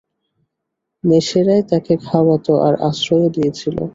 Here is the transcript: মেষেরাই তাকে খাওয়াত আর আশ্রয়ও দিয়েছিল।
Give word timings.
মেষেরাই 1.03 1.61
তাকে 1.71 1.93
খাওয়াত 2.05 2.45
আর 2.67 2.73
আশ্রয়ও 2.89 3.33
দিয়েছিল। 3.35 3.77